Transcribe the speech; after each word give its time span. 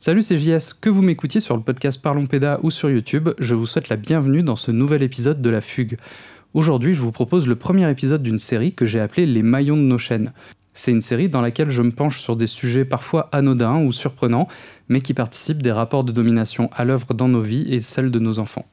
Salut, 0.00 0.22
c'est 0.22 0.38
JS. 0.38 0.74
Que 0.80 0.90
vous 0.90 1.02
m'écoutiez 1.02 1.40
sur 1.40 1.56
le 1.56 1.62
podcast 1.64 2.00
Parlons 2.00 2.28
Péda 2.28 2.60
ou 2.62 2.70
sur 2.70 2.88
YouTube, 2.88 3.30
je 3.40 3.56
vous 3.56 3.66
souhaite 3.66 3.88
la 3.88 3.96
bienvenue 3.96 4.44
dans 4.44 4.54
ce 4.54 4.70
nouvel 4.70 5.02
épisode 5.02 5.42
de 5.42 5.50
La 5.50 5.60
Fugue. 5.60 5.96
Aujourd'hui, 6.54 6.94
je 6.94 7.00
vous 7.00 7.10
propose 7.10 7.48
le 7.48 7.56
premier 7.56 7.90
épisode 7.90 8.22
d'une 8.22 8.38
série 8.38 8.72
que 8.72 8.86
j'ai 8.86 9.00
appelée 9.00 9.26
Les 9.26 9.42
maillons 9.42 9.76
de 9.76 9.82
nos 9.82 9.98
chaînes. 9.98 10.32
C'est 10.72 10.92
une 10.92 11.02
série 11.02 11.28
dans 11.28 11.40
laquelle 11.40 11.70
je 11.70 11.82
me 11.82 11.90
penche 11.90 12.20
sur 12.20 12.36
des 12.36 12.46
sujets 12.46 12.84
parfois 12.84 13.28
anodins 13.32 13.82
ou 13.82 13.90
surprenants, 13.90 14.46
mais 14.88 15.00
qui 15.00 15.14
participent 15.14 15.62
des 15.62 15.72
rapports 15.72 16.04
de 16.04 16.12
domination 16.12 16.70
à 16.76 16.84
l'œuvre 16.84 17.12
dans 17.12 17.26
nos 17.26 17.42
vies 17.42 17.66
et 17.68 17.80
celles 17.80 18.12
de 18.12 18.20
nos 18.20 18.38
enfants. 18.38 18.66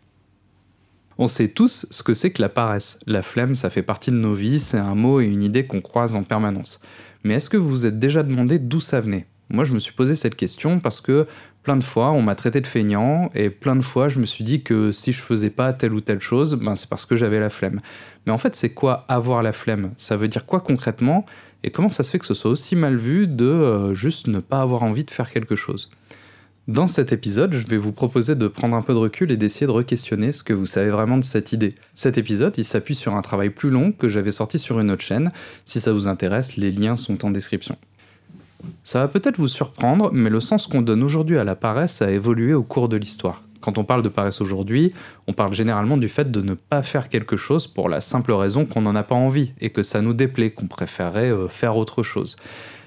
On 1.18 1.28
sait 1.28 1.48
tous 1.48 1.88
ce 1.90 2.04
que 2.04 2.14
c'est 2.14 2.34
que 2.34 2.42
la 2.44 2.50
paresse. 2.50 3.00
La 3.08 3.24
flemme, 3.24 3.56
ça 3.56 3.72
fait 3.72 3.82
partie 3.82 4.12
de 4.12 4.18
nos 4.18 4.36
vies, 4.36 4.60
c'est 4.60 4.78
un 4.78 4.94
mot 4.94 5.20
et 5.22 5.26
une 5.26 5.42
idée 5.42 5.66
qu'on 5.66 5.82
croise 5.82 6.16
en 6.16 6.22
permanence. 6.22 6.82
Mais 7.24 7.34
est-ce 7.34 7.50
que 7.50 7.58
vous 7.58 7.70
vous 7.70 7.86
êtes 7.88 7.98
déjà 7.98 8.22
demandé 8.22 8.60
d'où 8.60 8.80
ça 8.80 9.02
venait? 9.02 9.26
Moi, 9.50 9.64
je 9.64 9.74
me 9.74 9.80
suis 9.80 9.94
posé 9.94 10.16
cette 10.16 10.36
question 10.36 10.80
parce 10.80 11.02
que 11.02 11.28
plein 11.64 11.78
de 11.78 11.84
fois, 11.84 12.12
on 12.12 12.22
m'a 12.22 12.36
traité 12.36 12.62
de 12.62 12.68
feignant 12.68 13.30
et 13.34 13.50
plein 13.50 13.76
de 13.76 13.82
fois, 13.82 14.10
je 14.10 14.20
me 14.20 14.26
suis 14.26 14.44
dit 14.44 14.64
que 14.64 14.92
si 14.92 15.12
je 15.12 15.22
faisais 15.22 15.50
pas 15.50 15.74
telle 15.74 15.94
ou 15.94 16.02
telle 16.02 16.22
chose, 16.22 16.56
ben, 16.56 16.76
c'est 16.76 16.90
parce 16.90 17.06
que 17.06 17.16
j'avais 17.16 17.40
la 17.40 17.50
flemme. 17.50 17.82
Mais 18.26 18.32
en 18.32 18.38
fait, 18.38 18.56
c'est 18.56 18.74
quoi 18.74 19.06
avoir 19.08 19.44
la 19.44 19.54
flemme? 19.54 19.92
Ça 19.98 20.18
veut 20.18 20.28
dire 20.28 20.46
quoi 20.46 20.62
concrètement? 20.62 21.26
Et 21.64 21.72
comment 21.72 21.92
ça 21.92 22.04
se 22.04 22.12
fait 22.12 22.20
que 22.20 22.26
ce 22.26 22.36
soit 22.36 22.52
aussi 22.52 22.76
mal 22.76 22.96
vu 22.96 23.28
de 23.28 23.46
euh, 23.46 23.96
juste 23.96 24.28
ne 24.28 24.40
pas 24.40 24.62
avoir 24.62 24.84
envie 24.84 25.04
de 25.04 25.12
faire 25.12 25.32
quelque 25.32 25.56
chose? 25.56 25.90
Dans 26.68 26.88
cet 26.88 27.12
épisode, 27.12 27.54
je 27.54 27.68
vais 27.68 27.78
vous 27.78 27.92
proposer 27.92 28.36
de 28.36 28.48
prendre 28.48 28.76
un 28.76 28.82
peu 28.82 28.94
de 28.94 28.98
recul 28.98 29.32
et 29.32 29.38
d'essayer 29.38 29.68
de 29.68 29.72
re-questionner 29.72 30.32
ce 30.32 30.44
que 30.44 30.54
vous 30.54 30.66
savez 30.66 30.90
vraiment 30.90 31.18
de 31.18 31.24
cette 31.24 31.52
idée. 31.52 31.76
Cet 31.94 32.18
épisode, 32.18 32.56
il 32.58 32.66
s'appuie 32.66 32.96
sur 32.96 33.16
un 33.16 33.22
travail 33.22 33.52
plus 33.52 33.70
long 33.70 33.92
que 33.92 34.10
j'avais 34.10 34.32
sorti 34.32 34.58
sur 34.58 34.80
une 34.80 34.90
autre 34.90 35.04
chaîne. 35.04 35.32
Si 35.64 35.80
ça 35.80 35.94
vous 35.94 36.08
intéresse, 36.08 36.58
les 36.58 36.72
liens 36.72 36.96
sont 36.96 37.24
en 37.24 37.30
description. 37.30 37.78
Ça 38.84 39.00
va 39.00 39.08
peut-être 39.08 39.38
vous 39.38 39.48
surprendre, 39.48 40.12
mais 40.12 40.30
le 40.30 40.40
sens 40.40 40.68
qu'on 40.68 40.82
donne 40.82 41.04
aujourd'hui 41.04 41.38
à 41.38 41.44
la 41.44 41.56
paresse 41.56 42.02
a 42.02 42.12
évolué 42.12 42.54
au 42.54 42.64
cours 42.64 42.90
de 42.90 42.98
l'histoire. 42.98 43.42
Quand 43.62 43.78
on 43.78 43.84
parle 43.84 44.04
de 44.04 44.10
paresse 44.10 44.42
aujourd'hui, 44.42 44.94
on 45.28 45.34
parle 45.34 45.54
généralement 45.54 45.98
du 45.98 46.08
fait 46.08 46.30
de 46.30 46.42
ne 46.42 46.54
pas 46.54 46.84
faire 46.84 47.10
quelque 47.10 47.36
chose 47.36 47.66
pour 47.66 47.90
la 47.90 48.00
simple 48.00 48.32
raison 48.32 48.66
qu'on 48.66 48.82
n'en 48.82 48.96
a 48.96 49.02
pas 49.02 49.16
envie 49.16 49.54
et 49.60 49.72
que 49.72 49.82
ça 49.82 50.02
nous 50.02 50.14
déplaît, 50.14 50.52
qu'on 50.52 50.68
préférerait 50.68 51.32
euh, 51.32 51.48
faire 51.48 51.76
autre 51.76 52.04
chose. 52.04 52.38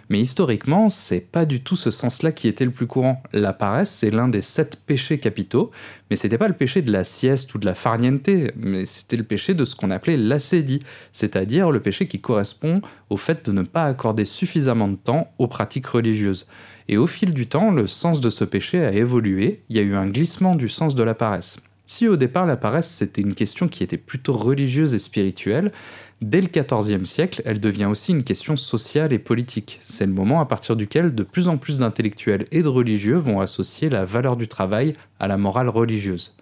Mais 0.09 0.20
historiquement, 0.20 0.89
c'est 0.89 1.20
pas 1.20 1.45
du 1.45 1.61
tout 1.62 1.77
ce 1.77 1.91
sens-là 1.91 2.33
qui 2.33 2.48
était 2.48 2.64
le 2.64 2.70
plus 2.70 2.87
courant. 2.87 3.23
La 3.33 3.53
paresse, 3.53 3.91
c'est 3.91 4.11
l'un 4.11 4.28
des 4.28 4.41
sept 4.41 4.81
péchés 4.87 5.19
capitaux, 5.19 5.70
mais 6.11 6.17
c'était 6.17 6.39
pas 6.39 6.48
le 6.48 6.55
péché 6.55 6.81
de 6.81 6.91
la 6.91 7.05
sieste 7.05 7.55
ou 7.55 7.59
de 7.59 7.67
la 7.67 7.75
farniente, 7.75 8.31
mais 8.56 8.86
c'était 8.86 9.17
le 9.17 9.25
péché 9.25 9.55
de 9.55 9.64
ce 9.64 9.77
qu'on 9.77 9.91
appelait 9.91 10.17
l'acédie, 10.17 10.81
c'est-à-dire 11.12 11.70
le 11.70 11.81
péché 11.81 12.09
qui 12.09 12.20
correspond 12.20 12.81
au 13.11 13.17
fait 13.17 13.45
de 13.45 13.53
ne 13.53 13.62
pas 13.62 13.84
accorder 13.84 14.25
suffisamment 14.25 14.89
de 14.89 14.97
temps 14.97 15.31
aux 15.39 15.48
pratiques 15.48 15.86
religieuses. 15.86 16.48
Et 16.89 16.97
au 16.97 17.06
fil 17.06 17.34
du 17.34 17.47
temps, 17.47 17.70
le 17.70 17.86
sens 17.86 18.23
de 18.23 18.31
ce 18.31 18.45
péché 18.45 18.83
a 18.84 18.92
évolué, 18.92 19.62
il 19.69 19.77
y 19.77 19.79
a 19.79 19.83
eu 19.83 19.95
un 19.95 20.09
glissement 20.09 20.55
du 20.55 20.70
sens 20.70 20.95
de 20.95 21.03
la 21.03 21.14
paresse. 21.14 21.61
Si 21.91 22.06
au 22.06 22.17
départ 22.17 22.44
la 22.44 22.58
paresse 22.58 22.86
c'était 22.86 23.22
une 23.22 23.34
question 23.34 23.67
qui 23.67 23.83
était 23.83 23.97
plutôt 23.97 24.34
religieuse 24.34 24.92
et 24.92 24.98
spirituelle, 24.98 25.72
dès 26.20 26.42
le 26.42 26.48
XIVe 26.48 27.06
siècle 27.06 27.41
elle 27.47 27.61
devient 27.61 27.86
aussi 27.86 28.12
une 28.12 28.25
question 28.25 28.58
sociale 28.58 29.14
et 29.14 29.19
politique. 29.19 29.80
C'est 29.83 30.05
le 30.05 30.12
moment 30.12 30.42
à 30.42 30.45
partir 30.45 30.77
duquel 30.77 31.14
de 31.14 31.22
plus 31.22 31.48
en 31.48 31.56
plus 31.56 31.78
d'intellectuels 31.78 32.47
et 32.53 32.62
de 32.62 32.69
religieux 32.69 33.17
vont 33.17 33.41
associer 33.41 33.89
la 33.89 34.05
valeur 34.05 34.36
du 34.36 34.48
travail 34.48 34.92
à 35.19 35.28
la 35.28 35.39
morale 35.39 35.70
religieuse. 35.70 36.36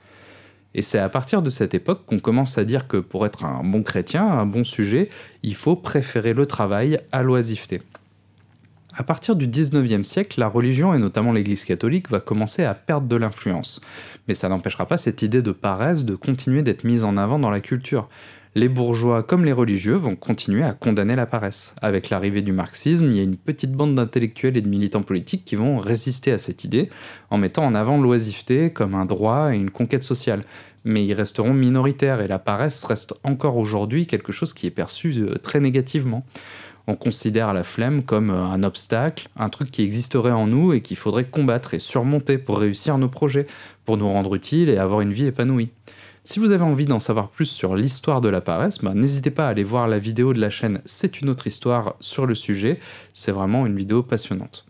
Et 0.74 0.82
c'est 0.82 0.98
à 0.98 1.08
partir 1.08 1.42
de 1.42 1.50
cette 1.50 1.74
époque 1.74 2.04
qu'on 2.06 2.18
commence 2.18 2.58
à 2.58 2.64
dire 2.64 2.88
que 2.88 2.96
pour 2.96 3.24
être 3.24 3.44
un 3.44 3.62
bon 3.62 3.84
chrétien, 3.84 4.26
un 4.26 4.46
bon 4.46 4.64
sujet, 4.64 5.10
il 5.44 5.54
faut 5.54 5.76
préférer 5.76 6.34
le 6.34 6.46
travail 6.46 6.98
à 7.12 7.22
l'oisiveté. 7.22 7.82
À 8.98 9.02
partir 9.02 9.36
du 9.36 9.46
19e 9.46 10.04
siècle, 10.04 10.40
la 10.40 10.48
religion, 10.48 10.94
et 10.94 10.98
notamment 10.98 11.34
l'Église 11.34 11.66
catholique, 11.66 12.10
va 12.10 12.18
commencer 12.18 12.64
à 12.64 12.72
perdre 12.72 13.06
de 13.06 13.16
l'influence. 13.16 13.82
Mais 14.26 14.32
ça 14.32 14.48
n'empêchera 14.48 14.86
pas 14.86 14.96
cette 14.96 15.20
idée 15.20 15.42
de 15.42 15.52
paresse 15.52 16.06
de 16.06 16.14
continuer 16.14 16.62
d'être 16.62 16.82
mise 16.82 17.04
en 17.04 17.18
avant 17.18 17.38
dans 17.38 17.50
la 17.50 17.60
culture. 17.60 18.08
Les 18.54 18.70
bourgeois 18.70 19.22
comme 19.22 19.44
les 19.44 19.52
religieux 19.52 19.96
vont 19.96 20.16
continuer 20.16 20.62
à 20.62 20.72
condamner 20.72 21.14
la 21.14 21.26
paresse. 21.26 21.74
Avec 21.82 22.08
l'arrivée 22.08 22.40
du 22.40 22.52
marxisme, 22.52 23.10
il 23.10 23.16
y 23.18 23.20
a 23.20 23.24
une 23.24 23.36
petite 23.36 23.72
bande 23.72 23.94
d'intellectuels 23.94 24.56
et 24.56 24.62
de 24.62 24.68
militants 24.68 25.02
politiques 25.02 25.44
qui 25.44 25.56
vont 25.56 25.76
résister 25.76 26.32
à 26.32 26.38
cette 26.38 26.64
idée 26.64 26.88
en 27.28 27.36
mettant 27.36 27.66
en 27.66 27.74
avant 27.74 28.00
l'oisiveté 28.00 28.72
comme 28.72 28.94
un 28.94 29.04
droit 29.04 29.52
et 29.52 29.58
une 29.58 29.70
conquête 29.70 30.04
sociale. 30.04 30.40
Mais 30.84 31.04
ils 31.04 31.12
resteront 31.12 31.52
minoritaires 31.52 32.22
et 32.22 32.28
la 32.28 32.38
paresse 32.38 32.82
reste 32.84 33.12
encore 33.24 33.58
aujourd'hui 33.58 34.06
quelque 34.06 34.32
chose 34.32 34.54
qui 34.54 34.66
est 34.66 34.70
perçu 34.70 35.12
euh, 35.18 35.34
très 35.34 35.60
négativement 35.60 36.24
on 36.86 36.94
considère 36.94 37.52
la 37.52 37.64
flemme 37.64 38.02
comme 38.02 38.30
euh, 38.30 38.44
un 38.44 38.62
obstacle, 38.62 39.28
un 39.36 39.48
truc 39.48 39.70
qui 39.70 39.82
existerait 39.82 40.30
en 40.30 40.46
nous 40.46 40.72
et 40.72 40.80
qu'il 40.80 40.96
faudrait 40.96 41.24
combattre 41.24 41.74
et 41.74 41.78
surmonter 41.78 42.38
pour 42.38 42.58
réussir 42.58 42.98
nos 42.98 43.08
projets, 43.08 43.46
pour 43.84 43.96
nous 43.96 44.08
rendre 44.08 44.34
utiles 44.34 44.68
et 44.68 44.78
avoir 44.78 45.00
une 45.00 45.12
vie 45.12 45.26
épanouie. 45.26 45.70
Si 46.24 46.40
vous 46.40 46.50
avez 46.50 46.64
envie 46.64 46.86
d'en 46.86 46.98
savoir 46.98 47.28
plus 47.28 47.46
sur 47.46 47.76
l'histoire 47.76 48.20
de 48.20 48.28
la 48.28 48.40
paresse, 48.40 48.78
bah, 48.78 48.94
n'hésitez 48.94 49.30
pas 49.30 49.46
à 49.46 49.50
aller 49.50 49.62
voir 49.62 49.86
la 49.86 50.00
vidéo 50.00 50.34
de 50.34 50.40
la 50.40 50.50
chaîne 50.50 50.80
C'est 50.84 51.20
une 51.20 51.28
autre 51.28 51.46
histoire 51.46 51.94
sur 52.00 52.26
le 52.26 52.34
sujet, 52.34 52.80
c'est 53.14 53.30
vraiment 53.30 53.64
une 53.64 53.76
vidéo 53.76 54.02
passionnante. 54.02 54.66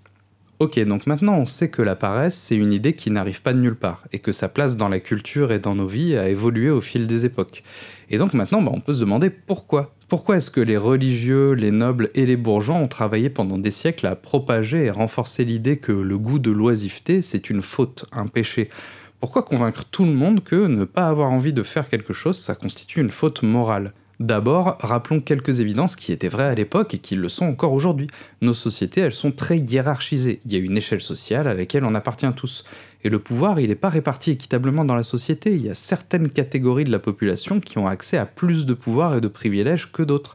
Ok, 0.59 0.78
donc 0.81 1.06
maintenant 1.06 1.37
on 1.37 1.47
sait 1.47 1.71
que 1.71 1.82
la 1.82 1.97
paresse, 1.97 2.34
c'est 2.34 2.56
une 2.56 2.72
idée 2.72 2.94
qui 2.94 3.10
n'arrive 3.10 3.43
pas 3.43 3.53
de 3.55 3.59
nulle 3.59 3.75
part, 3.75 4.05
et 4.12 4.19
que 4.19 4.32
sa 4.32 4.49
place 4.49 4.76
dans 4.76 4.88
la 4.88 5.00
culture 5.00 5.50
et 5.50 5.59
dans 5.59 5.75
nos 5.75 5.87
vies 5.87 6.16
a 6.16 6.28
évolué 6.28 6.71
au 6.71 6.81
fil 6.81 7.06
des 7.06 7.25
époques. 7.25 7.62
Et 8.10 8.19
donc 8.19 8.34
maintenant, 8.34 8.60
bah, 8.60 8.72
on 8.75 8.81
peut 8.81 8.94
se 8.94 9.00
demander 9.00 9.31
pourquoi. 9.31 9.96
Pourquoi 10.09 10.37
est-ce 10.37 10.53
que 10.53 10.61
les 10.61 10.77
religieux, 10.77 11.50
les 11.55 11.72
nobles 11.72 12.11
et 12.15 12.27
les 12.27 12.37
bourgeois 12.37 12.77
ont 12.77 12.87
travaillé 12.87 13.28
pendant 13.28 13.59
des 13.59 13.72
siècles 13.72 14.06
à 14.06 14.15
propager 14.15 14.84
et 14.84 14.91
renforcer 14.91 15.44
l'idée 15.44 15.78
que 15.78 15.91
le 15.91 16.17
goût 16.17 16.39
de 16.39 16.53
l'oisiveté, 16.53 17.22
c'est 17.22 17.50
une 17.50 17.61
faute, 17.61 18.05
un 18.12 18.28
péché? 18.28 18.71
Pourquoi 19.19 19.43
convaincre 19.43 19.84
tout 19.84 20.05
le 20.05 20.12
monde 20.12 20.44
que 20.44 20.69
ne 20.69 20.84
pas 20.84 21.09
avoir 21.09 21.33
envie 21.33 21.53
de 21.53 21.65
faire 21.65 21.89
quelque 21.89 22.12
chose, 22.12 22.39
ça 22.39 22.55
constitue 22.55 23.00
une 23.00 23.11
faute 23.11 23.43
morale? 23.43 23.94
D'abord, 24.19 24.78
rappelons 24.81 25.21
quelques 25.21 25.60
évidences 25.60 25.94
qui 25.94 26.10
étaient 26.10 26.28
vraies 26.28 26.44
à 26.44 26.54
l'époque 26.54 26.94
et 26.94 26.99
qui 26.99 27.16
le 27.16 27.28
sont 27.28 27.44
encore 27.44 27.75
aujourd'hui. 27.75 28.09
Nos 28.41 28.54
sociétés, 28.54 29.03
elles 29.03 29.12
sont 29.12 29.31
très 29.31 29.59
hiérarchisées. 29.59 30.41
Il 30.47 30.53
y 30.53 30.56
a 30.56 30.59
une 30.59 30.77
échelle 30.77 31.03
sociale 31.03 31.47
à 31.47 31.54
laquelle 31.54 31.84
on 31.84 31.94
appartient 31.94 32.32
tous. 32.34 32.65
Et 33.05 33.10
le 33.10 33.19
pouvoir, 33.19 33.60
il 33.60 33.69
n'est 33.69 33.75
pas 33.75 33.91
réparti 33.91 34.31
équitablement 34.31 34.87
dans 34.87 34.94
la 34.94 35.03
société. 35.03 35.55
Il 35.55 35.66
y 35.66 35.71
a 35.71 35.75
certaines 35.75 36.31
catégories 36.31 36.84
de 36.84 36.91
la 36.91 36.99
population 36.99 37.60
qui 37.60 37.76
ont 37.76 37.87
accès 37.87 38.16
à 38.16 38.25
plus 38.25 38.65
de 38.65 38.72
pouvoir 38.72 39.16
et 39.16 39.21
de 39.21 39.28
privilèges 39.28 39.93
que 39.93 40.03
d'autres. 40.03 40.34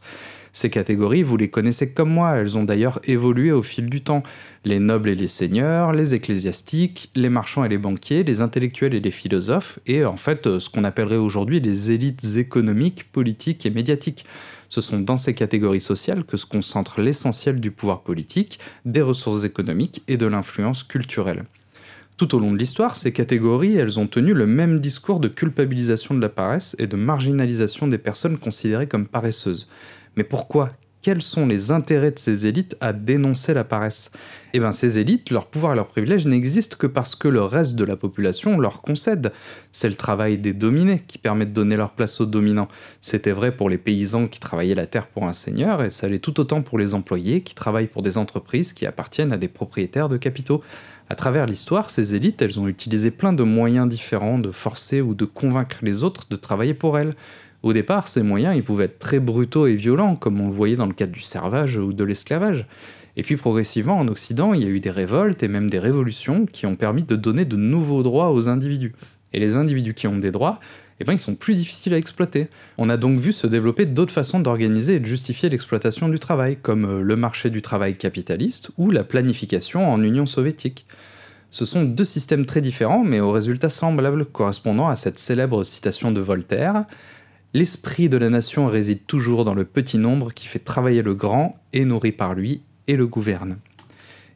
Ces 0.53 0.69
catégories, 0.69 1.23
vous 1.23 1.37
les 1.37 1.49
connaissez 1.49 1.93
comme 1.93 2.09
moi, 2.09 2.35
elles 2.35 2.57
ont 2.57 2.63
d'ailleurs 2.63 2.99
évolué 3.05 3.53
au 3.53 3.61
fil 3.61 3.89
du 3.89 4.01
temps. 4.01 4.21
Les 4.65 4.79
nobles 4.79 5.09
et 5.09 5.15
les 5.15 5.29
seigneurs, 5.29 5.93
les 5.93 6.13
ecclésiastiques, 6.13 7.09
les 7.15 7.29
marchands 7.29 7.63
et 7.63 7.69
les 7.69 7.77
banquiers, 7.77 8.23
les 8.23 8.41
intellectuels 8.41 8.93
et 8.93 8.99
les 8.99 9.11
philosophes, 9.11 9.79
et 9.87 10.03
en 10.03 10.17
fait 10.17 10.47
euh, 10.47 10.59
ce 10.59 10.69
qu'on 10.69 10.83
appellerait 10.83 11.15
aujourd'hui 11.15 11.61
les 11.61 11.91
élites 11.91 12.35
économiques, 12.35 13.11
politiques 13.11 13.65
et 13.65 13.69
médiatiques. 13.69 14.25
Ce 14.67 14.81
sont 14.81 14.99
dans 14.99 15.17
ces 15.17 15.33
catégories 15.33 15.81
sociales 15.81 16.25
que 16.25 16.37
se 16.37 16.45
concentre 16.45 17.01
l'essentiel 17.01 17.59
du 17.59 17.71
pouvoir 17.71 18.01
politique, 18.01 18.59
des 18.85 19.01
ressources 19.01 19.45
économiques 19.45 20.03
et 20.07 20.17
de 20.17 20.25
l'influence 20.25 20.83
culturelle. 20.83 21.45
Tout 22.17 22.35
au 22.35 22.39
long 22.39 22.51
de 22.51 22.57
l'histoire, 22.57 22.95
ces 22.95 23.11
catégories, 23.11 23.77
elles 23.77 23.99
ont 23.99 24.05
tenu 24.05 24.33
le 24.33 24.45
même 24.45 24.79
discours 24.79 25.19
de 25.19 25.27
culpabilisation 25.27 26.13
de 26.13 26.21
la 26.21 26.29
paresse 26.29 26.75
et 26.77 26.85
de 26.85 26.95
marginalisation 26.95 27.87
des 27.87 27.97
personnes 27.97 28.37
considérées 28.37 28.87
comme 28.87 29.07
paresseuses. 29.07 29.67
Mais 30.15 30.23
pourquoi? 30.23 30.71
Quels 31.01 31.23
sont 31.23 31.47
les 31.47 31.71
intérêts 31.71 32.11
de 32.11 32.19
ces 32.19 32.45
élites 32.45 32.77
à 32.79 32.93
dénoncer 32.93 33.55
la 33.55 33.63
paresse? 33.63 34.11
Eh 34.53 34.59
bien, 34.59 34.71
ces 34.71 34.99
élites, 34.99 35.31
leur 35.31 35.47
pouvoir 35.47 35.73
et 35.73 35.75
leurs 35.75 35.87
privilèges 35.87 36.27
n'existent 36.27 36.77
que 36.77 36.85
parce 36.85 37.15
que 37.15 37.27
le 37.27 37.41
reste 37.41 37.75
de 37.75 37.83
la 37.83 37.95
population 37.95 38.59
leur 38.59 38.83
concède. 38.83 39.31
C'est 39.71 39.89
le 39.89 39.95
travail 39.95 40.37
des 40.37 40.53
dominés 40.53 41.03
qui 41.07 41.17
permet 41.17 41.47
de 41.47 41.53
donner 41.53 41.75
leur 41.75 41.93
place 41.93 42.21
aux 42.21 42.27
dominants. 42.27 42.67
C'était 42.99 43.31
vrai 43.31 43.51
pour 43.55 43.67
les 43.67 43.79
paysans 43.79 44.27
qui 44.27 44.39
travaillaient 44.39 44.75
la 44.75 44.85
terre 44.85 45.07
pour 45.07 45.23
un 45.23 45.33
seigneur, 45.33 45.81
et 45.81 45.89
ça 45.89 46.07
l'est 46.07 46.19
tout 46.19 46.39
autant 46.39 46.61
pour 46.61 46.77
les 46.77 46.93
employés 46.93 47.41
qui 47.41 47.55
travaillent 47.55 47.87
pour 47.87 48.03
des 48.03 48.19
entreprises 48.19 48.71
qui 48.71 48.85
appartiennent 48.85 49.31
à 49.31 49.37
des 49.37 49.47
propriétaires 49.47 50.09
de 50.09 50.17
capitaux. 50.17 50.61
À 51.09 51.15
travers 51.15 51.47
l'histoire, 51.47 51.89
ces 51.89 52.13
élites, 52.13 52.43
elles 52.43 52.59
ont 52.59 52.67
utilisé 52.67 53.09
plein 53.09 53.33
de 53.33 53.43
moyens 53.43 53.89
différents 53.89 54.37
de 54.37 54.51
forcer 54.51 55.01
ou 55.01 55.15
de 55.15 55.25
convaincre 55.25 55.77
les 55.81 56.03
autres 56.03 56.27
de 56.29 56.35
travailler 56.35 56.75
pour 56.75 56.99
elles. 56.99 57.15
Au 57.63 57.73
départ, 57.73 58.07
ces 58.07 58.23
moyens 58.23 58.55
ils 58.55 58.63
pouvaient 58.63 58.85
être 58.85 58.99
très 58.99 59.19
brutaux 59.19 59.67
et 59.67 59.75
violents, 59.75 60.15
comme 60.15 60.41
on 60.41 60.47
le 60.47 60.53
voyait 60.53 60.75
dans 60.75 60.87
le 60.87 60.93
cadre 60.93 61.11
du 61.11 61.21
servage 61.21 61.77
ou 61.77 61.93
de 61.93 62.03
l'esclavage. 62.03 62.65
Et 63.17 63.23
puis 63.23 63.37
progressivement, 63.37 63.97
en 63.97 64.07
Occident, 64.07 64.53
il 64.53 64.61
y 64.61 64.65
a 64.65 64.69
eu 64.69 64.79
des 64.79 64.89
révoltes 64.89 65.43
et 65.43 65.47
même 65.47 65.69
des 65.69 65.79
révolutions 65.79 66.45
qui 66.45 66.65
ont 66.65 66.75
permis 66.75 67.03
de 67.03 67.15
donner 67.15 67.45
de 67.45 67.57
nouveaux 67.57 68.03
droits 68.03 68.31
aux 68.31 68.49
individus. 68.49 68.93
Et 69.33 69.39
les 69.39 69.55
individus 69.55 69.93
qui 69.93 70.07
ont 70.07 70.17
des 70.17 70.31
droits, 70.31 70.59
eh 70.99 71.03
ben, 71.03 71.13
ils 71.13 71.19
sont 71.19 71.35
plus 71.35 71.55
difficiles 71.55 71.93
à 71.93 71.97
exploiter. 71.97 72.47
On 72.77 72.89
a 72.89 72.97
donc 72.97 73.19
vu 73.19 73.31
se 73.31 73.47
développer 73.47 73.85
d'autres 73.85 74.13
façons 74.13 74.39
d'organiser 74.39 74.95
et 74.95 74.99
de 74.99 75.05
justifier 75.05 75.49
l'exploitation 75.49 76.09
du 76.09 76.19
travail, 76.19 76.57
comme 76.61 76.85
euh, 76.85 77.01
le 77.01 77.15
marché 77.15 77.49
du 77.49 77.61
travail 77.61 77.95
capitaliste 77.95 78.71
ou 78.77 78.91
la 78.91 79.03
planification 79.03 79.91
en 79.91 80.03
Union 80.03 80.25
soviétique. 80.25 80.85
Ce 81.49 81.65
sont 81.65 81.83
deux 81.83 82.05
systèmes 82.05 82.45
très 82.45 82.61
différents, 82.61 83.03
mais 83.03 83.19
aux 83.19 83.31
résultats 83.31 83.69
semblables, 83.69 84.25
correspondant 84.25 84.87
à 84.87 84.95
cette 84.95 85.19
célèbre 85.19 85.63
citation 85.63 86.11
de 86.11 86.21
Voltaire 86.21 86.85
L'esprit 87.53 88.07
de 88.07 88.15
la 88.15 88.29
nation 88.29 88.67
réside 88.67 89.05
toujours 89.05 89.43
dans 89.43 89.53
le 89.53 89.65
petit 89.65 89.97
nombre 89.97 90.33
qui 90.33 90.47
fait 90.47 90.59
travailler 90.59 91.01
le 91.01 91.13
grand, 91.13 91.59
est 91.73 91.83
nourri 91.83 92.13
par 92.13 92.33
lui 92.33 92.61
et 92.87 92.95
le 92.95 93.07
gouverne. 93.07 93.57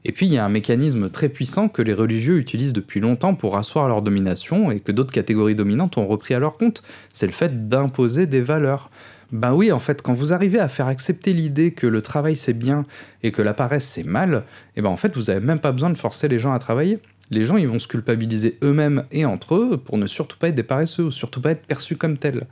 Et 0.04 0.12
puis 0.12 0.26
il 0.26 0.34
y 0.34 0.38
a 0.38 0.44
un 0.44 0.50
mécanisme 0.50 1.10
très 1.10 1.30
puissant 1.30 1.70
que 1.70 1.82
les 1.82 1.94
religieux 1.94 2.38
utilisent 2.38 2.74
depuis 2.74 3.00
longtemps 3.00 3.34
pour 3.34 3.56
asseoir 3.56 3.88
leur 3.88 4.02
domination 4.02 4.70
et 4.70 4.82
que 4.82 4.92
d'autres 4.92 5.14
catégories 5.14 5.56
dominantes 5.56 5.98
ont 5.98 6.06
repris 6.06 6.34
à 6.34 6.40
leur 6.40 6.58
compte, 6.58 6.84
c'est 7.14 7.26
le 7.26 7.32
fait 7.32 7.70
d'imposer 7.70 8.28
des 8.28 8.42
valeurs. 8.42 8.92
Ben 9.32 9.54
oui, 9.54 9.72
en 9.72 9.80
fait, 9.80 10.02
quand 10.02 10.14
vous 10.14 10.34
arrivez 10.34 10.60
à 10.60 10.68
faire 10.68 10.88
accepter 10.88 11.32
l'idée 11.32 11.72
que 11.72 11.88
le 11.88 12.02
travail 12.02 12.36
c'est 12.36 12.54
bien 12.54 12.86
et 13.24 13.32
que 13.32 13.42
la 13.42 13.54
paresse 13.54 13.86
c'est 13.86 14.04
mal, 14.04 14.44
et 14.76 14.80
eh 14.80 14.82
ben 14.82 14.90
en 14.90 14.98
fait 14.98 15.16
vous 15.16 15.30
avez 15.30 15.40
même 15.40 15.60
pas 15.60 15.72
besoin 15.72 15.90
de 15.90 15.98
forcer 15.98 16.28
les 16.28 16.38
gens 16.38 16.52
à 16.52 16.60
travailler. 16.60 17.00
Les 17.32 17.46
gens 17.46 17.56
ils 17.56 17.70
vont 17.70 17.80
se 17.80 17.88
culpabiliser 17.88 18.58
eux-mêmes 18.62 19.06
et 19.14 19.24
entre 19.24 19.56
eux 19.56 19.78
pour 19.78 19.98
ne 19.98 20.06
surtout 20.06 20.38
pas 20.38 20.50
être 20.50 20.56
des 20.56 20.64
paresseux 20.64 21.06
ou 21.06 21.12
surtout 21.12 21.40
pas 21.40 21.52
être 21.52 21.66
perçus 21.66 21.96
comme 21.96 22.18
tels. 22.18 22.46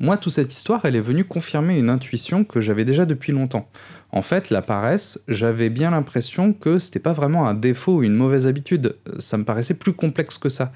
Moi, 0.00 0.16
toute 0.16 0.32
cette 0.32 0.52
histoire, 0.52 0.84
elle 0.84 0.96
est 0.96 1.00
venue 1.00 1.24
confirmer 1.24 1.78
une 1.78 1.88
intuition 1.88 2.44
que 2.44 2.60
j'avais 2.60 2.84
déjà 2.84 3.06
depuis 3.06 3.32
longtemps. 3.32 3.68
En 4.10 4.22
fait, 4.22 4.50
la 4.50 4.60
paresse, 4.60 5.22
j'avais 5.28 5.70
bien 5.70 5.90
l'impression 5.90 6.52
que 6.52 6.78
c'était 6.78 6.98
pas 6.98 7.12
vraiment 7.12 7.46
un 7.46 7.54
défaut 7.54 7.96
ou 7.96 8.02
une 8.02 8.14
mauvaise 8.14 8.46
habitude, 8.46 8.96
ça 9.18 9.38
me 9.38 9.44
paraissait 9.44 9.74
plus 9.74 9.92
complexe 9.92 10.38
que 10.38 10.48
ça. 10.48 10.72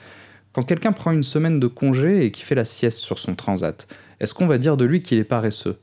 Quand 0.53 0.63
quelqu'un 0.63 0.93
prend 0.93 1.11
une 1.11 1.23
semaine 1.23 1.61
de 1.61 1.67
congé 1.67 2.25
et 2.25 2.31
qui 2.31 2.43
fait 2.43 2.55
la 2.55 2.65
sieste 2.65 2.99
sur 2.99 3.19
son 3.19 3.35
transat, 3.35 3.89
est-ce 4.21 4.35
qu'on 4.35 4.47
va 4.47 4.59
dire 4.59 4.77
de 4.77 4.85
lui 4.85 5.03
qu'il 5.03 5.19
est 5.19 5.25
paresseux? 5.25 5.79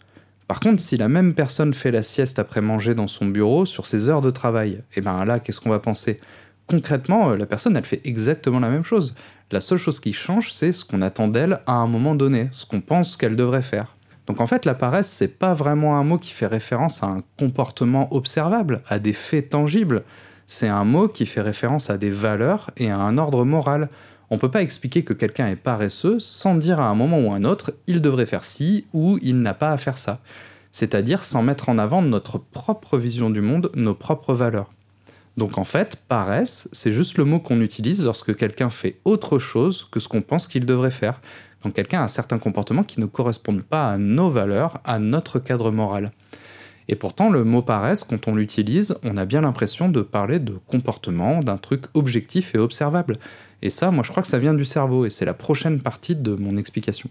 Par 0.47 0.59
contre, 0.59 0.81
si 0.81 0.95
la 0.95 1.09
même 1.09 1.33
personne 1.33 1.73
fait 1.73 1.91
la 1.91 2.03
sieste 2.03 2.39
après 2.39 2.61
manger 2.61 2.93
dans 2.93 3.07
son 3.07 3.25
bureau 3.25 3.65
sur 3.65 3.85
ses 3.85 4.09
heures 4.09 4.21
de 4.21 4.31
travail, 4.31 4.81
eh 4.95 5.01
ben 5.01 5.25
là, 5.25 5.39
qu'est-ce 5.39 5.59
qu'on 5.59 5.69
va 5.69 5.79
penser? 5.79 6.19
Concrètement, 6.67 7.29
euh, 7.29 7.37
la 7.37 7.45
personne, 7.45 7.77
elle 7.77 7.85
fait 7.85 8.01
exactement 8.05 8.59
la 8.59 8.69
même 8.69 8.83
chose. 8.83 9.15
La 9.51 9.61
seule 9.61 9.77
chose 9.77 9.99
qui 9.99 10.13
change, 10.13 10.51
c'est 10.51 10.73
ce 10.73 10.83
qu'on 10.83 11.01
attend 11.03 11.27
d'elle 11.27 11.61
à 11.67 11.73
un 11.73 11.87
moment 11.87 12.15
donné, 12.15 12.49
ce 12.51 12.65
qu'on 12.65 12.81
pense 12.81 13.17
qu'elle 13.17 13.35
devrait 13.35 13.61
faire. 13.61 13.95
Donc 14.25 14.41
en 14.41 14.47
fait, 14.47 14.65
la 14.65 14.73
paresse, 14.73 15.07
c'est 15.07 15.37
pas 15.37 15.53
vraiment 15.53 15.99
un 15.99 16.03
mot 16.03 16.17
qui 16.17 16.31
fait 16.31 16.47
référence 16.47 17.03
à 17.03 17.07
un 17.07 17.23
comportement 17.37 18.11
observable, 18.13 18.81
à 18.87 18.97
des 18.97 19.13
faits 19.13 19.51
tangibles. 19.51 20.03
C'est 20.47 20.67
un 20.67 20.83
mot 20.83 21.07
qui 21.07 21.27
fait 21.27 21.41
référence 21.41 21.91
à 21.91 21.97
des 21.97 22.09
valeurs 22.09 22.71
et 22.77 22.89
à 22.89 22.97
un 22.97 23.19
ordre 23.19 23.45
moral. 23.45 23.89
On 24.31 24.39
peut 24.39 24.49
pas 24.49 24.63
expliquer 24.63 25.03
que 25.03 25.13
quelqu'un 25.13 25.47
est 25.47 25.55
paresseux 25.55 26.19
sans 26.19 26.55
dire 26.55 26.79
à 26.79 26.87
un 26.87 26.95
moment 26.95 27.19
ou 27.19 27.31
à 27.31 27.35
un 27.35 27.43
autre 27.43 27.73
il 27.85 28.01
devrait 28.01 28.25
faire 28.25 28.43
ci 28.43 28.87
ou 28.93 29.19
il 29.21 29.41
n'a 29.41 29.53
pas 29.53 29.71
à 29.71 29.77
faire 29.77 29.99
ça. 29.99 30.19
C'est-à-dire 30.71 31.23
sans 31.23 31.43
mettre 31.43 31.69
en 31.69 31.77
avant 31.77 32.01
notre 32.01 32.39
propre 32.39 32.97
vision 32.97 33.29
du 33.29 33.41
monde, 33.41 33.71
nos 33.75 33.93
propres 33.93 34.33
valeurs. 34.33 34.71
Donc 35.37 35.57
en 35.57 35.65
fait, 35.65 35.97
paresse, 36.07 36.69
c'est 36.71 36.93
juste 36.93 37.17
le 37.17 37.25
mot 37.25 37.39
qu'on 37.39 37.59
utilise 37.61 38.03
lorsque 38.03 38.35
quelqu'un 38.35 38.69
fait 38.69 38.99
autre 39.03 39.37
chose 39.37 39.87
que 39.91 39.99
ce 39.99 40.07
qu'on 40.07 40.21
pense 40.21 40.47
qu'il 40.47 40.65
devrait 40.65 40.91
faire, 40.91 41.19
quand 41.61 41.71
quelqu'un 41.71 42.03
a 42.03 42.07
certains 42.07 42.37
comportements 42.39 42.83
qui 42.83 42.99
ne 42.99 43.05
correspondent 43.05 43.63
pas 43.63 43.89
à 43.91 43.97
nos 43.97 44.29
valeurs, 44.29 44.79
à 44.85 44.99
notre 44.99 45.39
cadre 45.39 45.71
moral. 45.71 46.11
Et 46.87 46.95
pourtant, 46.95 47.29
le 47.29 47.43
mot 47.43 47.63
paresse, 47.63 48.03
quand 48.03 48.27
on 48.27 48.35
l'utilise, 48.35 48.95
on 49.03 49.17
a 49.17 49.25
bien 49.25 49.41
l'impression 49.41 49.89
de 49.89 50.01
parler 50.01 50.39
de 50.39 50.53
comportement, 50.67 51.39
d'un 51.39 51.57
truc 51.57 51.85
objectif 51.95 52.53
et 52.53 52.59
observable. 52.59 53.17
Et 53.61 53.71
ça, 53.71 53.89
moi 53.91 54.03
je 54.03 54.11
crois 54.11 54.21
que 54.21 54.29
ça 54.29 54.39
vient 54.39 54.53
du 54.53 54.65
cerveau, 54.65 55.05
et 55.05 55.09
c'est 55.09 55.25
la 55.25 55.33
prochaine 55.33 55.81
partie 55.81 56.15
de 56.15 56.35
mon 56.35 56.57
explication. 56.57 57.09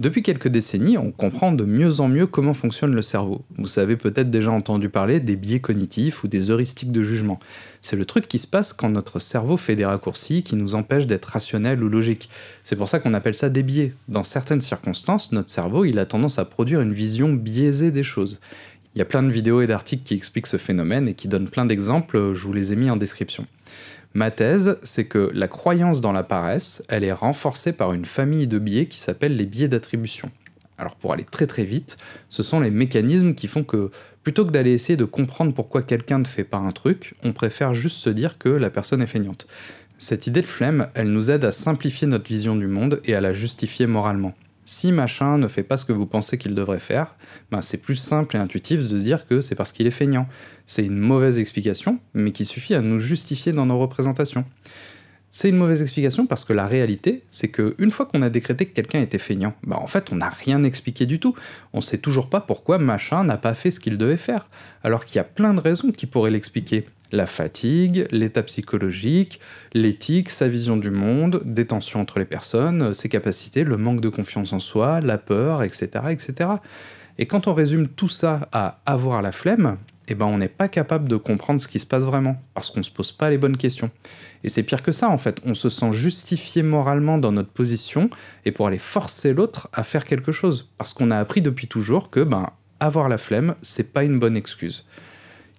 Depuis 0.00 0.22
quelques 0.22 0.48
décennies, 0.48 0.96
on 0.96 1.12
comprend 1.12 1.52
de 1.52 1.64
mieux 1.64 2.00
en 2.00 2.08
mieux 2.08 2.26
comment 2.26 2.54
fonctionne 2.54 2.94
le 2.94 3.02
cerveau. 3.02 3.42
Vous 3.58 3.78
avez 3.78 3.98
peut-être 3.98 4.30
déjà 4.30 4.50
entendu 4.50 4.88
parler 4.88 5.20
des 5.20 5.36
biais 5.36 5.60
cognitifs 5.60 6.24
ou 6.24 6.26
des 6.26 6.50
heuristiques 6.50 6.90
de 6.90 7.04
jugement. 7.04 7.38
C'est 7.82 7.96
le 7.96 8.06
truc 8.06 8.26
qui 8.26 8.38
se 8.38 8.46
passe 8.46 8.72
quand 8.72 8.88
notre 8.88 9.18
cerveau 9.18 9.58
fait 9.58 9.76
des 9.76 9.84
raccourcis 9.84 10.42
qui 10.42 10.56
nous 10.56 10.74
empêchent 10.74 11.06
d'être 11.06 11.26
rationnels 11.26 11.84
ou 11.84 11.90
logiques. 11.90 12.30
C'est 12.64 12.76
pour 12.76 12.88
ça 12.88 12.98
qu'on 12.98 13.12
appelle 13.12 13.34
ça 13.34 13.50
des 13.50 13.62
biais. 13.62 13.92
Dans 14.08 14.24
certaines 14.24 14.62
circonstances, 14.62 15.32
notre 15.32 15.50
cerveau, 15.50 15.84
a 15.84 16.04
tendance 16.06 16.38
à 16.38 16.46
produire 16.46 16.80
une 16.80 16.94
vision 16.94 17.34
biaisée 17.34 17.90
des 17.90 18.02
choses. 18.02 18.40
Il 18.94 19.00
y 19.00 19.02
a 19.02 19.04
plein 19.04 19.22
de 19.22 19.30
vidéos 19.30 19.60
et 19.60 19.66
d'articles 19.66 20.04
qui 20.04 20.14
expliquent 20.14 20.46
ce 20.46 20.56
phénomène 20.56 21.08
et 21.08 21.14
qui 21.14 21.28
donnent 21.28 21.50
plein 21.50 21.66
d'exemples, 21.66 22.32
je 22.32 22.46
vous 22.46 22.54
les 22.54 22.72
ai 22.72 22.76
mis 22.76 22.88
en 22.88 22.96
description. 22.96 23.46
Ma 24.12 24.32
thèse, 24.32 24.78
c'est 24.82 25.04
que 25.04 25.30
la 25.32 25.46
croyance 25.46 26.00
dans 26.00 26.10
la 26.10 26.24
paresse, 26.24 26.82
elle 26.88 27.04
est 27.04 27.12
renforcée 27.12 27.72
par 27.72 27.92
une 27.92 28.04
famille 28.04 28.48
de 28.48 28.58
biais 28.58 28.86
qui 28.86 28.98
s'appelle 28.98 29.36
les 29.36 29.46
biais 29.46 29.68
d'attribution. 29.68 30.32
Alors 30.78 30.96
pour 30.96 31.12
aller 31.12 31.24
très 31.24 31.46
très 31.46 31.64
vite, 31.64 31.96
ce 32.28 32.42
sont 32.42 32.58
les 32.58 32.70
mécanismes 32.70 33.34
qui 33.34 33.46
font 33.46 33.62
que 33.62 33.90
plutôt 34.24 34.44
que 34.44 34.50
d'aller 34.50 34.72
essayer 34.72 34.96
de 34.96 35.04
comprendre 35.04 35.54
pourquoi 35.54 35.82
quelqu'un 35.82 36.18
ne 36.18 36.26
fait 36.26 36.42
pas 36.42 36.56
un 36.56 36.70
truc, 36.70 37.14
on 37.22 37.32
préfère 37.32 37.72
juste 37.74 37.98
se 37.98 38.10
dire 38.10 38.36
que 38.38 38.48
la 38.48 38.70
personne 38.70 39.00
est 39.00 39.06
feignante. 39.06 39.46
Cette 39.98 40.26
idée 40.26 40.42
de 40.42 40.46
flemme, 40.46 40.88
elle 40.94 41.10
nous 41.10 41.30
aide 41.30 41.44
à 41.44 41.52
simplifier 41.52 42.08
notre 42.08 42.26
vision 42.26 42.56
du 42.56 42.66
monde 42.66 43.00
et 43.04 43.14
à 43.14 43.20
la 43.20 43.32
justifier 43.32 43.86
moralement 43.86 44.34
si 44.70 44.92
machin 44.92 45.36
ne 45.36 45.48
fait 45.48 45.64
pas 45.64 45.76
ce 45.76 45.84
que 45.84 45.92
vous 45.92 46.06
pensez 46.06 46.38
qu'il 46.38 46.54
devrait 46.54 46.78
faire, 46.78 47.16
ben 47.50 47.60
c'est 47.60 47.76
plus 47.76 47.96
simple 47.96 48.36
et 48.36 48.38
intuitif 48.38 48.84
de 48.84 48.86
se 48.86 49.02
dire 49.02 49.26
que 49.26 49.40
c'est 49.40 49.56
parce 49.56 49.72
qu'il 49.72 49.88
est 49.88 49.90
feignant. 49.90 50.28
C'est 50.64 50.86
une 50.86 50.96
mauvaise 50.96 51.40
explication, 51.40 51.98
mais 52.14 52.30
qui 52.30 52.44
suffit 52.44 52.76
à 52.76 52.80
nous 52.80 53.00
justifier 53.00 53.50
dans 53.52 53.66
nos 53.66 53.80
représentations. 53.80 54.44
C'est 55.32 55.48
une 55.48 55.56
mauvaise 55.56 55.82
explication 55.82 56.24
parce 56.24 56.44
que 56.44 56.52
la 56.52 56.68
réalité, 56.68 57.24
c'est 57.30 57.48
que 57.48 57.74
une 57.78 57.90
fois 57.90 58.06
qu'on 58.06 58.22
a 58.22 58.30
décrété 58.30 58.64
que 58.64 58.72
quelqu'un 58.72 59.00
était 59.00 59.18
feignant, 59.18 59.54
bah 59.64 59.76
en 59.76 59.88
fait 59.88 60.12
on 60.12 60.16
n'a 60.16 60.28
rien 60.28 60.62
expliqué 60.62 61.04
du 61.04 61.18
tout. 61.18 61.34
On 61.72 61.80
sait 61.80 61.98
toujours 61.98 62.30
pas 62.30 62.40
pourquoi 62.40 62.78
machin 62.78 63.24
n'a 63.24 63.38
pas 63.38 63.54
fait 63.54 63.72
ce 63.72 63.80
qu'il 63.80 63.98
devait 63.98 64.16
faire, 64.16 64.48
alors 64.84 65.04
qu'il 65.04 65.16
y 65.16 65.18
a 65.20 65.24
plein 65.24 65.52
de 65.52 65.60
raisons 65.60 65.90
qui 65.90 66.06
pourraient 66.06 66.30
l'expliquer. 66.30 66.86
La 67.12 67.26
fatigue, 67.26 68.06
l'état 68.10 68.42
psychologique, 68.42 69.40
l'éthique, 69.72 70.30
sa 70.30 70.48
vision 70.48 70.76
du 70.76 70.90
monde, 70.90 71.42
des 71.44 71.66
tensions 71.66 72.00
entre 72.00 72.18
les 72.18 72.24
personnes, 72.24 72.94
ses 72.94 73.08
capacités, 73.08 73.64
le 73.64 73.76
manque 73.76 74.00
de 74.00 74.08
confiance 74.08 74.52
en 74.52 74.60
soi, 74.60 75.00
la 75.00 75.18
peur, 75.18 75.62
etc. 75.62 75.88
etc. 76.10 76.50
Et 77.18 77.26
quand 77.26 77.48
on 77.48 77.54
résume 77.54 77.88
tout 77.88 78.08
ça 78.08 78.48
à 78.52 78.80
avoir 78.86 79.22
la 79.22 79.32
flemme, 79.32 79.76
eh 80.08 80.14
ben 80.14 80.26
on 80.26 80.38
n'est 80.38 80.48
pas 80.48 80.68
capable 80.68 81.08
de 81.08 81.16
comprendre 81.16 81.60
ce 81.60 81.68
qui 81.68 81.78
se 81.78 81.86
passe 81.86 82.04
vraiment, 82.04 82.40
parce 82.54 82.70
qu'on 82.70 82.80
ne 82.80 82.84
se 82.84 82.90
pose 82.90 83.12
pas 83.12 83.30
les 83.30 83.38
bonnes 83.38 83.56
questions. 83.56 83.90
Et 84.42 84.48
c'est 84.48 84.62
pire 84.62 84.82
que 84.82 84.92
ça 84.92 85.08
en 85.08 85.18
fait, 85.18 85.40
on 85.44 85.54
se 85.54 85.68
sent 85.68 85.92
justifié 85.92 86.62
moralement 86.62 87.18
dans 87.18 87.30
notre 87.30 87.50
position, 87.50 88.10
et 88.44 88.52
pour 88.52 88.66
aller 88.66 88.78
forcer 88.78 89.32
l'autre 89.32 89.68
à 89.72 89.84
faire 89.84 90.04
quelque 90.04 90.32
chose, 90.32 90.68
parce 90.78 90.94
qu'on 90.94 91.10
a 91.10 91.18
appris 91.18 91.42
depuis 91.42 91.68
toujours 91.68 92.10
que 92.10 92.20
ben 92.20 92.50
avoir 92.80 93.08
la 93.08 93.18
flemme, 93.18 93.54
c'est 93.62 93.92
pas 93.92 94.04
une 94.04 94.18
bonne 94.18 94.36
excuse. 94.36 94.86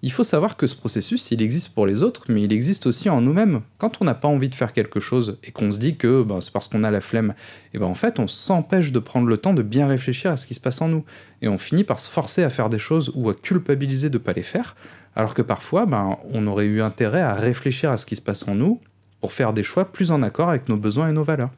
Il 0.04 0.12
faut 0.12 0.24
savoir 0.24 0.58
que 0.58 0.66
ce 0.66 0.76
processus, 0.76 1.30
il 1.30 1.44
existe 1.44 1.76
pour 1.76 1.86
les 1.86 2.02
autres, 2.02 2.26
mais 2.28 2.42
il 2.42 2.52
existe 2.52 2.88
aussi 2.88 3.08
en 3.08 3.22
nous-mêmes. 3.22 3.62
Quand 3.78 4.02
on 4.02 4.06
n'a 4.06 4.16
pas 4.16 4.28
envie 4.28 4.50
de 4.50 4.56
faire 4.56 4.74
quelque 4.74 5.00
chose 5.00 5.38
et 5.44 5.52
qu'on 5.52 5.72
se 5.72 5.78
dit 5.78 5.96
que 5.96 6.24
ben, 6.24 6.42
c'est 6.42 6.52
parce 6.52 6.68
qu'on 6.68 6.84
a 6.84 6.90
la 6.90 7.02
flemme, 7.02 7.36
et 7.76 7.78
ben 7.78 7.86
en 7.86 7.94
fait, 7.94 8.18
on 8.18 8.28
s'empêche 8.28 8.92
de 8.92 8.98
prendre 8.98 9.28
le 9.28 9.38
temps 9.38 9.54
de 9.54 9.62
bien 9.62 9.86
réfléchir 9.86 10.32
à 10.32 10.38
ce 10.38 10.48
qui 10.48 10.56
se 10.56 10.60
passe 10.60 10.82
en 10.82 10.88
nous. 10.88 11.06
Et 11.44 11.48
on 11.48 11.60
finit 11.60 11.84
par 11.84 12.00
se 12.00 12.10
forcer 12.10 12.44
à 12.44 12.50
faire 12.50 12.70
des 12.70 12.80
choses 12.80 13.12
ou 13.14 13.30
à 13.30 13.36
culpabiliser 13.36 14.10
de 14.10 14.18
ne 14.18 14.24
pas 14.24 14.34
les 14.34 14.42
faire, 14.42 14.76
alors 15.16 15.36
que 15.36 15.44
parfois, 15.44 15.86
ben, 15.86 16.18
on 16.32 16.48
aurait 16.48 16.66
eu 16.66 16.82
intérêt 16.82 17.22
à 17.22 17.36
réfléchir 17.36 17.92
à 17.92 17.98
ce 17.98 18.08
qui 18.08 18.16
se 18.16 18.22
passe 18.22 18.48
en 18.48 18.56
nous 18.56 18.82
pour 19.20 19.34
faire 19.34 19.54
des 19.54 19.64
choix 19.64 19.86
plus 19.86 20.10
en 20.10 20.24
accord 20.24 20.50
avec 20.50 20.68
nos 20.68 20.78
besoins 20.78 21.10
et 21.10 21.14
nos 21.14 21.24
valeurs. 21.24 21.52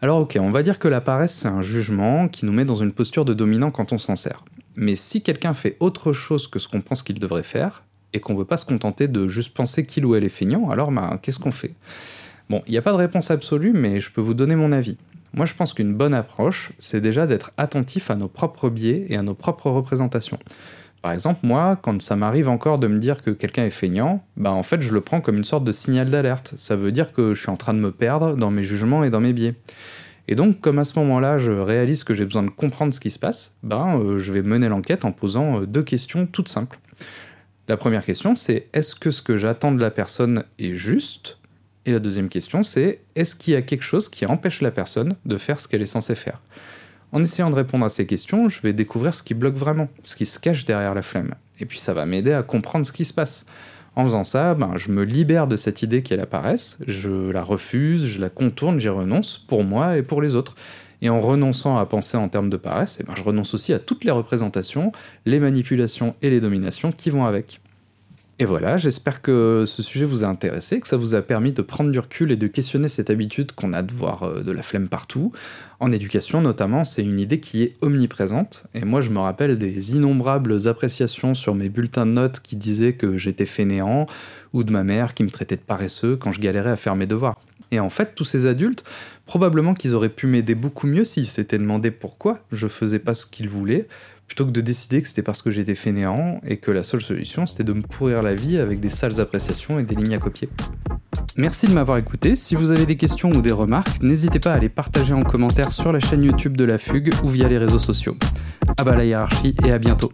Alors 0.00 0.20
ok, 0.20 0.38
on 0.40 0.50
va 0.50 0.62
dire 0.62 0.78
que 0.78 0.88
la 0.88 1.02
paresse, 1.02 1.34
c'est 1.34 1.48
un 1.48 1.60
jugement 1.60 2.28
qui 2.28 2.46
nous 2.46 2.52
met 2.52 2.64
dans 2.64 2.74
une 2.74 2.92
posture 2.92 3.24
de 3.24 3.34
dominant 3.34 3.70
quand 3.70 3.92
on 3.92 3.98
s'en 3.98 4.16
sert. 4.16 4.42
Mais 4.74 4.96
si 4.96 5.22
quelqu'un 5.22 5.54
fait 5.54 5.76
autre 5.80 6.12
chose 6.12 6.48
que 6.48 6.58
ce 6.58 6.68
qu'on 6.68 6.80
pense 6.80 7.02
qu'il 7.02 7.18
devrait 7.18 7.42
faire, 7.42 7.82
et 8.12 8.20
qu'on 8.20 8.34
ne 8.34 8.38
veut 8.38 8.44
pas 8.44 8.56
se 8.56 8.66
contenter 8.66 9.08
de 9.08 9.28
juste 9.28 9.54
penser 9.54 9.86
qu'il 9.86 10.04
ou 10.04 10.14
elle 10.14 10.24
est 10.24 10.28
feignant, 10.28 10.70
alors 10.70 10.92
ben, 10.92 11.18
qu'est-ce 11.22 11.38
qu'on 11.38 11.52
fait? 11.52 11.74
Bon, 12.50 12.62
il 12.66 12.72
n'y 12.72 12.78
a 12.78 12.82
pas 12.82 12.92
de 12.92 12.96
réponse 12.96 13.30
absolue, 13.30 13.72
mais 13.72 14.00
je 14.00 14.10
peux 14.10 14.20
vous 14.20 14.34
donner 14.34 14.56
mon 14.56 14.72
avis. 14.72 14.96
Moi, 15.34 15.46
je 15.46 15.54
pense 15.54 15.72
qu'une 15.72 15.94
bonne 15.94 16.12
approche, 16.12 16.72
c'est 16.78 17.00
déjà 17.00 17.26
d'être 17.26 17.52
attentif 17.56 18.10
à 18.10 18.16
nos 18.16 18.28
propres 18.28 18.68
biais 18.68 19.06
et 19.08 19.16
à 19.16 19.22
nos 19.22 19.34
propres 19.34 19.70
représentations. 19.70 20.38
Par 21.00 21.12
exemple, 21.12 21.40
moi, 21.42 21.76
quand 21.76 22.00
ça 22.02 22.14
m'arrive 22.16 22.48
encore 22.48 22.78
de 22.78 22.86
me 22.86 22.98
dire 22.98 23.22
que 23.22 23.30
quelqu'un 23.30 23.64
est 23.64 23.70
feignant, 23.70 24.24
bah 24.36 24.52
en 24.52 24.62
fait, 24.62 24.82
je 24.82 24.92
le 24.92 25.00
prends 25.00 25.20
comme 25.20 25.36
une 25.36 25.44
sorte 25.44 25.64
de 25.64 25.72
signal 25.72 26.10
d'alerte. 26.10 26.52
Ça 26.56 26.76
veut 26.76 26.92
dire 26.92 27.12
que 27.12 27.34
je 27.34 27.40
suis 27.40 27.50
en 27.50 27.56
train 27.56 27.74
de 27.74 27.80
me 27.80 27.90
perdre 27.90 28.36
dans 28.36 28.50
mes 28.50 28.62
jugements 28.62 29.02
et 29.02 29.10
dans 29.10 29.20
mes 29.20 29.32
biais. 29.32 29.54
Et 30.28 30.34
donc, 30.34 30.60
comme 30.60 30.78
à 30.78 30.84
ce 30.84 30.98
moment-là, 31.00 31.38
je 31.38 31.50
réalise 31.50 32.04
que 32.04 32.14
j'ai 32.14 32.24
besoin 32.24 32.42
de 32.42 32.50
comprendre 32.50 32.94
ce 32.94 33.00
qui 33.00 33.10
se 33.10 33.18
passe, 33.18 33.56
ben, 33.62 33.98
euh, 33.98 34.18
je 34.18 34.32
vais 34.32 34.42
mener 34.42 34.68
l'enquête 34.68 35.04
en 35.04 35.12
posant 35.12 35.60
euh, 35.60 35.66
deux 35.66 35.82
questions 35.82 36.26
toutes 36.26 36.48
simples. 36.48 36.78
La 37.68 37.76
première 37.76 38.04
question, 38.04 38.36
c'est 38.36 38.68
est-ce 38.72 38.94
que 38.94 39.10
ce 39.10 39.22
que 39.22 39.36
j'attends 39.36 39.72
de 39.72 39.80
la 39.80 39.90
personne 39.90 40.44
est 40.58 40.74
juste? 40.74 41.38
Et 41.84 41.92
la 41.92 41.98
deuxième 41.98 42.28
question, 42.28 42.62
c'est 42.62 43.00
est-ce 43.16 43.34
qu'il 43.34 43.54
y 43.54 43.56
a 43.56 43.62
quelque 43.62 43.82
chose 43.82 44.08
qui 44.08 44.24
empêche 44.26 44.60
la 44.60 44.70
personne 44.70 45.16
de 45.24 45.36
faire 45.36 45.58
ce 45.58 45.66
qu'elle 45.66 45.82
est 45.82 45.86
censée 45.86 46.14
faire? 46.14 46.40
En 47.10 47.22
essayant 47.22 47.50
de 47.50 47.54
répondre 47.54 47.84
à 47.84 47.88
ces 47.88 48.06
questions, 48.06 48.48
je 48.48 48.60
vais 48.62 48.72
découvrir 48.72 49.14
ce 49.14 49.22
qui 49.22 49.34
bloque 49.34 49.56
vraiment, 49.56 49.88
ce 50.02 50.16
qui 50.16 50.24
se 50.24 50.38
cache 50.38 50.64
derrière 50.64 50.94
la 50.94 51.02
flemme. 51.02 51.34
Et 51.60 51.66
puis 51.66 51.78
ça 51.78 51.92
va 51.92 52.06
m'aider 52.06 52.32
à 52.32 52.42
comprendre 52.42 52.86
ce 52.86 52.92
qui 52.92 53.04
se 53.04 53.12
passe. 53.12 53.46
En 53.94 54.04
faisant 54.04 54.24
ça, 54.24 54.54
ben, 54.54 54.72
je 54.76 54.90
me 54.90 55.02
libère 55.02 55.46
de 55.46 55.56
cette 55.56 55.82
idée 55.82 56.02
qu'elle 56.02 56.20
apparaisse, 56.20 56.78
je 56.86 57.30
la 57.30 57.42
refuse, 57.42 58.06
je 58.06 58.20
la 58.20 58.30
contourne, 58.30 58.80
j'y 58.80 58.88
renonce 58.88 59.36
pour 59.36 59.64
moi 59.64 59.98
et 59.98 60.02
pour 60.02 60.22
les 60.22 60.34
autres. 60.34 60.54
Et 61.02 61.10
en 61.10 61.20
renonçant 61.20 61.76
à 61.76 61.84
penser 61.84 62.16
en 62.16 62.28
termes 62.28 62.48
de 62.48 62.56
paresse, 62.56 62.98
eh 63.00 63.04
ben, 63.04 63.14
je 63.16 63.22
renonce 63.22 63.54
aussi 63.54 63.72
à 63.72 63.78
toutes 63.78 64.04
les 64.04 64.10
représentations, 64.10 64.92
les 65.26 65.40
manipulations 65.40 66.14
et 66.22 66.30
les 66.30 66.40
dominations 66.40 66.92
qui 66.92 67.10
vont 67.10 67.24
avec. 67.24 67.60
Et 68.38 68.44
voilà, 68.44 68.78
j'espère 68.78 69.22
que 69.22 69.64
ce 69.66 69.82
sujet 69.82 70.04
vous 70.04 70.24
a 70.24 70.26
intéressé, 70.26 70.80
que 70.80 70.88
ça 70.88 70.96
vous 70.96 71.14
a 71.14 71.22
permis 71.22 71.52
de 71.52 71.62
prendre 71.62 71.90
du 71.90 71.98
recul 71.98 72.32
et 72.32 72.36
de 72.36 72.46
questionner 72.46 72.88
cette 72.88 73.10
habitude 73.10 73.52
qu'on 73.52 73.72
a 73.72 73.82
de 73.82 73.92
voir 73.92 74.22
euh, 74.22 74.42
de 74.42 74.50
la 74.50 74.62
flemme 74.62 74.88
partout. 74.88 75.32
En 75.80 75.92
éducation 75.92 76.40
notamment, 76.40 76.84
c'est 76.84 77.02
une 77.02 77.18
idée 77.18 77.40
qui 77.40 77.62
est 77.62 77.76
omniprésente, 77.82 78.64
et 78.74 78.84
moi 78.84 79.00
je 79.00 79.10
me 79.10 79.18
rappelle 79.18 79.58
des 79.58 79.94
innombrables 79.94 80.66
appréciations 80.66 81.34
sur 81.34 81.54
mes 81.54 81.68
bulletins 81.68 82.06
de 82.06 82.12
notes 82.12 82.40
qui 82.40 82.56
disaient 82.56 82.94
que 82.94 83.18
j'étais 83.18 83.46
fainéant, 83.46 84.06
ou 84.52 84.64
de 84.64 84.72
ma 84.72 84.82
mère 84.82 85.14
qui 85.14 85.24
me 85.24 85.30
traitait 85.30 85.56
de 85.56 85.62
paresseux 85.62 86.16
quand 86.16 86.32
je 86.32 86.40
galérais 86.40 86.70
à 86.70 86.76
faire 86.76 86.96
mes 86.96 87.06
devoirs. 87.06 87.38
Et 87.70 87.80
en 87.80 87.90
fait, 87.90 88.14
tous 88.14 88.24
ces 88.24 88.46
adultes, 88.46 88.84
probablement 89.24 89.74
qu'ils 89.74 89.94
auraient 89.94 90.08
pu 90.08 90.26
m'aider 90.26 90.54
beaucoup 90.54 90.86
mieux 90.86 91.04
s'ils 91.04 91.26
s'étaient 91.26 91.58
demandé 91.58 91.90
pourquoi 91.90 92.40
je 92.50 92.68
faisais 92.68 92.98
pas 92.98 93.14
ce 93.14 93.24
qu'ils 93.24 93.48
voulaient, 93.48 93.86
plutôt 94.32 94.46
que 94.46 94.50
de 94.50 94.62
décider 94.62 95.02
que 95.02 95.08
c'était 95.08 95.20
parce 95.20 95.42
que 95.42 95.50
j'étais 95.50 95.74
fainéant 95.74 96.40
et 96.46 96.56
que 96.56 96.70
la 96.70 96.82
seule 96.84 97.02
solution 97.02 97.44
c'était 97.44 97.64
de 97.64 97.74
me 97.74 97.82
pourrir 97.82 98.22
la 98.22 98.34
vie 98.34 98.56
avec 98.56 98.80
des 98.80 98.88
sales 98.88 99.20
appréciations 99.20 99.78
et 99.78 99.82
des 99.82 99.94
lignes 99.94 100.14
à 100.14 100.18
copier. 100.18 100.48
Merci 101.36 101.66
de 101.66 101.74
m'avoir 101.74 101.98
écouté, 101.98 102.34
si 102.34 102.54
vous 102.54 102.70
avez 102.70 102.86
des 102.86 102.96
questions 102.96 103.30
ou 103.30 103.42
des 103.42 103.52
remarques, 103.52 104.00
n'hésitez 104.00 104.40
pas 104.40 104.54
à 104.54 104.58
les 104.58 104.70
partager 104.70 105.12
en 105.12 105.22
commentaire 105.22 105.74
sur 105.74 105.92
la 105.92 106.00
chaîne 106.00 106.24
YouTube 106.24 106.56
de 106.56 106.64
la 106.64 106.78
Fugue 106.78 107.12
ou 107.22 107.28
via 107.28 107.46
les 107.46 107.58
réseaux 107.58 107.78
sociaux. 107.78 108.16
À 108.78 108.84
bas 108.84 108.96
la 108.96 109.04
hiérarchie 109.04 109.54
et 109.66 109.70
à 109.70 109.78
bientôt 109.78 110.10